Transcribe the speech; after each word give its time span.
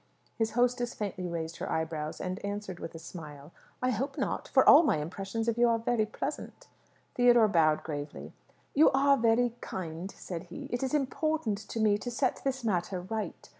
His 0.35 0.53
hostess 0.53 0.95
faintly 0.95 1.27
raised 1.27 1.57
her 1.57 1.71
eyebrows, 1.71 2.19
and 2.19 2.43
answered 2.43 2.79
with 2.79 2.95
a 2.95 2.97
smile, 2.97 3.51
"I 3.83 3.91
hope 3.91 4.17
not: 4.17 4.47
for 4.47 4.67
all 4.67 4.81
my 4.81 4.97
impressions 4.97 5.47
of 5.47 5.59
you 5.59 5.69
are 5.69 5.77
very 5.77 6.07
pleasant." 6.07 6.65
Theodore 7.13 7.47
bowed 7.47 7.83
gravely. 7.83 8.33
"You 8.73 8.89
are 8.93 9.15
very 9.15 9.53
kind," 9.61 10.09
said 10.17 10.45
he. 10.45 10.67
"It 10.71 10.81
is 10.81 10.95
important 10.95 11.59
to 11.69 11.79
me 11.79 11.99
to 11.99 12.09
set 12.09 12.41
this 12.43 12.63
matter 12.63 13.01
right. 13.01 13.47